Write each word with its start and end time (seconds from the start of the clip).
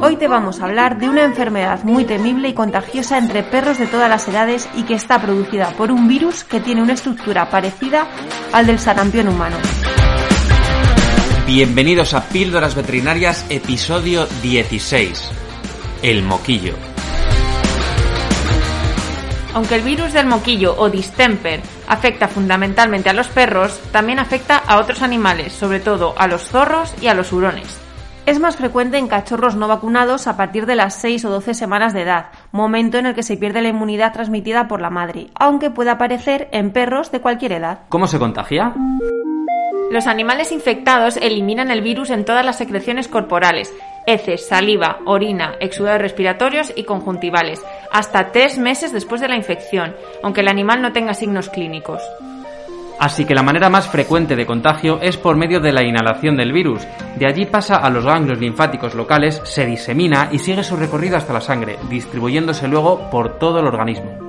Hoy 0.00 0.16
te 0.16 0.28
vamos 0.28 0.60
a 0.60 0.66
hablar 0.66 0.98
de 0.98 1.08
una 1.08 1.24
enfermedad 1.24 1.82
muy 1.82 2.04
temible 2.04 2.48
y 2.48 2.54
contagiosa 2.54 3.18
entre 3.18 3.42
perros 3.42 3.78
de 3.78 3.88
todas 3.88 4.08
las 4.08 4.28
edades 4.28 4.68
y 4.76 4.84
que 4.84 4.94
está 4.94 5.20
producida 5.20 5.70
por 5.70 5.90
un 5.90 6.06
virus 6.06 6.44
que 6.44 6.60
tiene 6.60 6.80
una 6.80 6.92
estructura 6.92 7.50
parecida 7.50 8.06
al 8.52 8.68
del 8.68 8.78
sarampión 8.78 9.26
humano. 9.26 9.56
Bienvenidos 11.44 12.14
a 12.14 12.22
Píldoras 12.28 12.76
Veterinarias, 12.76 13.46
episodio 13.48 14.26
16. 14.42 15.30
El 16.02 16.22
moquillo. 16.22 16.74
Aunque 19.54 19.74
el 19.74 19.82
virus 19.82 20.12
del 20.12 20.26
moquillo 20.26 20.76
o 20.78 20.88
distemper 20.88 21.62
afecta 21.88 22.28
fundamentalmente 22.28 23.10
a 23.10 23.12
los 23.12 23.26
perros, 23.26 23.80
también 23.90 24.20
afecta 24.20 24.58
a 24.58 24.78
otros 24.78 25.02
animales, 25.02 25.52
sobre 25.52 25.80
todo 25.80 26.14
a 26.16 26.28
los 26.28 26.42
zorros 26.42 26.94
y 27.00 27.08
a 27.08 27.14
los 27.14 27.32
hurones. 27.32 27.80
Es 28.26 28.40
más 28.40 28.56
frecuente 28.56 28.96
en 28.96 29.06
cachorros 29.06 29.54
no 29.54 29.68
vacunados 29.68 30.26
a 30.26 30.36
partir 30.38 30.64
de 30.64 30.76
las 30.76 30.94
6 30.94 31.26
o 31.26 31.30
12 31.30 31.52
semanas 31.52 31.92
de 31.92 32.02
edad, 32.02 32.28
momento 32.52 32.96
en 32.96 33.04
el 33.04 33.14
que 33.14 33.22
se 33.22 33.36
pierde 33.36 33.60
la 33.60 33.68
inmunidad 33.68 34.14
transmitida 34.14 34.66
por 34.66 34.80
la 34.80 34.88
madre, 34.88 35.26
aunque 35.34 35.70
puede 35.70 35.90
aparecer 35.90 36.48
en 36.50 36.70
perros 36.70 37.12
de 37.12 37.20
cualquier 37.20 37.52
edad. 37.52 37.80
¿Cómo 37.90 38.06
se 38.06 38.18
contagia? 38.18 38.72
Los 39.90 40.06
animales 40.06 40.52
infectados 40.52 41.18
eliminan 41.18 41.70
el 41.70 41.82
virus 41.82 42.08
en 42.08 42.24
todas 42.24 42.46
las 42.46 42.56
secreciones 42.56 43.08
corporales, 43.08 43.74
heces, 44.06 44.48
saliva, 44.48 45.00
orina, 45.04 45.56
exudados 45.60 46.00
respiratorios 46.00 46.72
y 46.74 46.84
conjuntivales, 46.84 47.62
hasta 47.92 48.32
tres 48.32 48.56
meses 48.56 48.90
después 48.90 49.20
de 49.20 49.28
la 49.28 49.36
infección, 49.36 49.94
aunque 50.22 50.40
el 50.40 50.48
animal 50.48 50.80
no 50.80 50.92
tenga 50.92 51.12
signos 51.12 51.50
clínicos. 51.50 52.02
Así 52.98 53.24
que 53.24 53.34
la 53.34 53.42
manera 53.42 53.68
más 53.68 53.88
frecuente 53.88 54.36
de 54.36 54.46
contagio 54.46 54.98
es 55.02 55.16
por 55.16 55.36
medio 55.36 55.60
de 55.60 55.72
la 55.72 55.82
inhalación 55.82 56.36
del 56.36 56.52
virus. 56.52 56.86
De 57.16 57.26
allí 57.26 57.46
pasa 57.46 57.76
a 57.76 57.90
los 57.90 58.04
ganglios 58.04 58.38
linfáticos 58.38 58.94
locales, 58.94 59.40
se 59.44 59.66
disemina 59.66 60.28
y 60.30 60.38
sigue 60.38 60.62
su 60.62 60.76
recorrido 60.76 61.16
hasta 61.16 61.32
la 61.32 61.40
sangre, 61.40 61.78
distribuyéndose 61.88 62.68
luego 62.68 63.10
por 63.10 63.38
todo 63.38 63.60
el 63.60 63.66
organismo. 63.66 64.24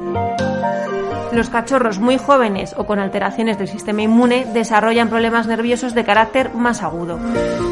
Los 1.31 1.49
cachorros 1.49 1.99
muy 1.99 2.17
jóvenes 2.17 2.73
o 2.77 2.85
con 2.85 2.97
alteraciones 2.97 3.57
del 3.57 3.67
sistema 3.67 4.01
inmune 4.01 4.45
desarrollan 4.53 5.09
problemas 5.09 5.47
nerviosos 5.47 5.93
de 5.93 6.05
carácter 6.05 6.53
más 6.53 6.81
agudo. 6.81 7.19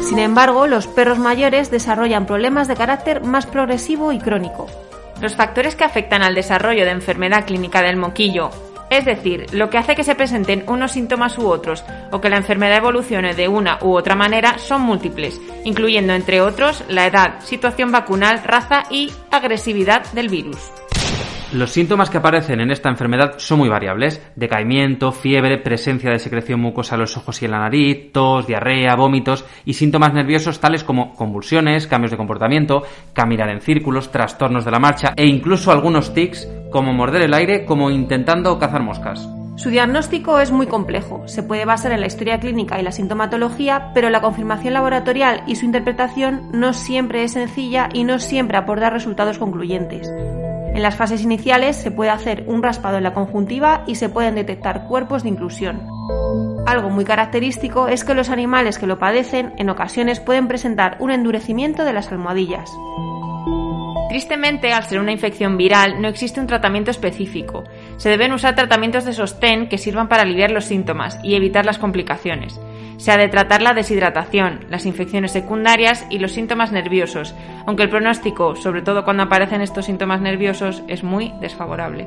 Sin 0.02 0.18
embargo, 0.18 0.66
los 0.66 0.86
perros 0.86 1.18
mayores 1.18 1.70
desarrollan 1.70 2.26
problemas 2.26 2.68
de 2.68 2.76
carácter 2.76 3.22
más 3.22 3.46
progresivo 3.46 4.12
y 4.12 4.18
crónico. 4.18 4.66
Los 5.22 5.34
factores 5.34 5.76
que 5.76 5.84
afectan 5.84 6.22
al 6.22 6.34
desarrollo 6.34 6.84
de 6.84 6.90
enfermedad 6.90 7.46
clínica 7.46 7.80
del 7.80 7.96
moquillo, 7.96 8.50
es 8.98 9.04
decir, 9.04 9.46
lo 9.52 9.70
que 9.70 9.78
hace 9.78 9.94
que 9.94 10.04
se 10.04 10.14
presenten 10.14 10.64
unos 10.66 10.92
síntomas 10.92 11.38
u 11.38 11.46
otros 11.46 11.84
o 12.10 12.20
que 12.20 12.30
la 12.30 12.36
enfermedad 12.36 12.78
evolucione 12.78 13.34
de 13.34 13.48
una 13.48 13.78
u 13.82 13.94
otra 13.96 14.14
manera 14.14 14.58
son 14.58 14.82
múltiples, 14.82 15.40
incluyendo 15.64 16.12
entre 16.12 16.40
otros 16.40 16.84
la 16.88 17.06
edad, 17.06 17.40
situación 17.40 17.90
vacunal, 17.92 18.42
raza 18.44 18.84
y 18.90 19.10
agresividad 19.30 20.04
del 20.12 20.28
virus. 20.28 20.70
Los 21.54 21.70
síntomas 21.70 22.10
que 22.10 22.18
aparecen 22.18 22.60
en 22.60 22.72
esta 22.72 22.88
enfermedad 22.88 23.34
son 23.36 23.58
muy 23.58 23.68
variables. 23.68 24.20
Decaimiento, 24.34 25.12
fiebre, 25.12 25.58
presencia 25.58 26.10
de 26.10 26.18
secreción 26.18 26.58
mucosa 26.58 26.96
en 26.96 27.02
los 27.02 27.16
ojos 27.16 27.40
y 27.40 27.44
en 27.44 27.52
la 27.52 27.60
nariz, 27.60 28.10
tos, 28.12 28.48
diarrea, 28.48 28.96
vómitos 28.96 29.44
y 29.64 29.74
síntomas 29.74 30.12
nerviosos 30.12 30.58
tales 30.58 30.82
como 30.82 31.14
convulsiones, 31.14 31.86
cambios 31.86 32.10
de 32.10 32.16
comportamiento, 32.16 32.82
caminar 33.12 33.50
en 33.50 33.60
círculos, 33.60 34.10
trastornos 34.10 34.64
de 34.64 34.72
la 34.72 34.80
marcha 34.80 35.12
e 35.14 35.26
incluso 35.26 35.70
algunos 35.70 36.12
tics 36.12 36.48
como 36.74 36.92
morder 36.92 37.22
el 37.22 37.34
aire 37.34 37.66
como 37.66 37.88
intentando 37.92 38.58
cazar 38.58 38.82
moscas. 38.82 39.28
Su 39.54 39.70
diagnóstico 39.70 40.40
es 40.40 40.50
muy 40.50 40.66
complejo, 40.66 41.22
se 41.28 41.44
puede 41.44 41.64
basar 41.64 41.92
en 41.92 42.00
la 42.00 42.08
historia 42.08 42.40
clínica 42.40 42.80
y 42.80 42.82
la 42.82 42.90
sintomatología, 42.90 43.92
pero 43.94 44.10
la 44.10 44.20
confirmación 44.20 44.74
laboratorial 44.74 45.44
y 45.46 45.54
su 45.54 45.66
interpretación 45.66 46.48
no 46.50 46.72
siempre 46.72 47.22
es 47.22 47.34
sencilla 47.34 47.88
y 47.92 48.02
no 48.02 48.18
siempre 48.18 48.58
aporta 48.58 48.90
resultados 48.90 49.38
concluyentes. 49.38 50.10
En 50.74 50.82
las 50.82 50.96
fases 50.96 51.22
iniciales 51.22 51.76
se 51.76 51.92
puede 51.92 52.10
hacer 52.10 52.42
un 52.48 52.60
raspado 52.60 52.96
en 52.96 53.04
la 53.04 53.14
conjuntiva 53.14 53.84
y 53.86 53.94
se 53.94 54.08
pueden 54.08 54.34
detectar 54.34 54.88
cuerpos 54.88 55.22
de 55.22 55.28
inclusión. 55.28 55.80
Algo 56.66 56.90
muy 56.90 57.04
característico 57.04 57.86
es 57.86 58.04
que 58.04 58.14
los 58.14 58.30
animales 58.30 58.80
que 58.80 58.88
lo 58.88 58.98
padecen 58.98 59.52
en 59.58 59.70
ocasiones 59.70 60.18
pueden 60.18 60.48
presentar 60.48 60.96
un 60.98 61.12
endurecimiento 61.12 61.84
de 61.84 61.92
las 61.92 62.10
almohadillas. 62.10 62.68
Tristemente, 64.14 64.72
al 64.72 64.84
ser 64.84 65.00
una 65.00 65.10
infección 65.10 65.56
viral, 65.56 66.00
no 66.00 66.06
existe 66.06 66.38
un 66.38 66.46
tratamiento 66.46 66.92
específico. 66.92 67.64
Se 67.96 68.10
deben 68.10 68.32
usar 68.32 68.54
tratamientos 68.54 69.04
de 69.04 69.12
sostén 69.12 69.68
que 69.68 69.76
sirvan 69.76 70.06
para 70.06 70.22
aliviar 70.22 70.52
los 70.52 70.66
síntomas 70.66 71.18
y 71.24 71.34
evitar 71.34 71.66
las 71.66 71.78
complicaciones. 71.78 72.60
Se 72.96 73.10
ha 73.10 73.16
de 73.16 73.26
tratar 73.26 73.60
la 73.60 73.74
deshidratación, 73.74 74.66
las 74.70 74.86
infecciones 74.86 75.32
secundarias 75.32 76.06
y 76.10 76.20
los 76.20 76.30
síntomas 76.30 76.70
nerviosos, 76.70 77.34
aunque 77.66 77.82
el 77.82 77.90
pronóstico, 77.90 78.54
sobre 78.54 78.82
todo 78.82 79.02
cuando 79.02 79.24
aparecen 79.24 79.62
estos 79.62 79.86
síntomas 79.86 80.20
nerviosos, 80.20 80.84
es 80.86 81.02
muy 81.02 81.32
desfavorable. 81.40 82.06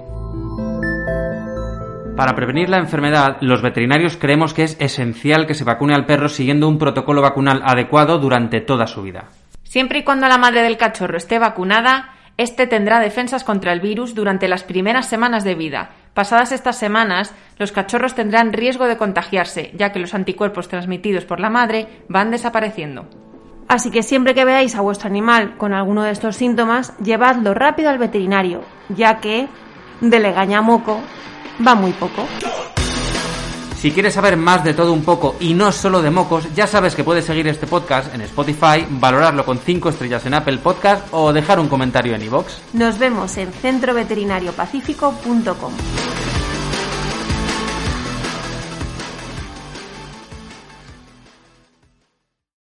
Para 2.16 2.36
prevenir 2.38 2.70
la 2.70 2.78
enfermedad, 2.78 3.36
los 3.42 3.62
veterinarios 3.62 4.16
creemos 4.16 4.54
que 4.54 4.64
es 4.64 4.78
esencial 4.80 5.46
que 5.46 5.56
se 5.56 5.66
vacune 5.66 5.94
al 5.94 6.06
perro 6.06 6.30
siguiendo 6.30 6.70
un 6.70 6.78
protocolo 6.78 7.22
vacunal 7.22 7.62
adecuado 7.66 8.18
durante 8.18 8.62
toda 8.62 8.88
su 8.88 9.02
vida. 9.02 9.26
Siempre 9.68 10.00
y 10.00 10.04
cuando 10.04 10.28
la 10.28 10.38
madre 10.38 10.64
del 10.64 10.78
cachorro 10.78 11.18
esté 11.18 11.40
vacunada, 11.40 12.14
éste 12.38 12.68
tendrá 12.68 13.00
defensas 13.00 13.44
contra 13.44 13.74
el 13.74 13.82
virus 13.82 14.16
durante 14.16 14.48
las 14.48 14.64
primeras 14.64 15.08
semanas 15.08 15.44
de 15.44 15.56
vida. 15.56 15.90
Pasadas 16.14 16.52
estas 16.52 16.78
semanas, 16.78 17.34
los 17.58 17.72
cachorros 17.72 18.16
tendrán 18.16 18.54
riesgo 18.54 18.88
de 18.88 18.98
contagiarse, 18.98 19.72
ya 19.76 19.92
que 19.92 20.00
los 20.00 20.14
anticuerpos 20.14 20.70
transmitidos 20.70 21.26
por 21.26 21.40
la 21.40 21.50
madre 21.50 22.04
van 22.08 22.32
desapareciendo. 22.32 23.08
Así 23.68 23.92
que 23.92 24.04
siempre 24.04 24.34
que 24.34 24.46
veáis 24.46 24.76
a 24.76 24.82
vuestro 24.82 25.10
animal 25.10 25.58
con 25.58 25.74
alguno 25.74 26.04
de 26.04 26.12
estos 26.12 26.38
síntomas, 26.38 26.98
llevadlo 27.00 27.54
rápido 27.54 27.90
al 27.90 27.98
veterinario, 27.98 28.62
ya 28.90 29.20
que 29.20 29.50
de 30.00 30.20
legaña 30.20 30.62
moco 30.62 31.02
va 31.66 31.76
muy 31.76 31.92
poco. 31.92 32.26
Si 33.78 33.92
quieres 33.92 34.16
saber 34.16 34.38
más 34.38 34.64
de 34.64 34.74
todo 34.74 34.92
un 34.92 35.04
poco 35.04 35.36
y 35.40 35.54
no 35.54 35.72
solo 35.72 36.02
de 36.02 36.10
mocos, 36.10 36.52
ya 36.56 36.66
sabes 36.66 36.96
que 36.96 37.04
puedes 37.04 37.26
seguir 37.26 37.48
este 37.48 37.68
podcast 37.68 38.12
en 38.14 38.22
Spotify, 38.22 38.88
valorarlo 38.90 39.46
con 39.46 39.60
5 39.60 39.90
estrellas 39.90 40.26
en 40.26 40.34
Apple 40.34 40.58
Podcast 40.58 41.08
o 41.12 41.32
dejar 41.32 41.60
un 41.60 41.68
comentario 41.68 42.16
en 42.16 42.24
iVoox. 42.24 42.74
Nos 42.74 42.98
vemos 42.98 43.38
en 43.38 43.52
centroveterinariopacífico.com. 43.52 45.74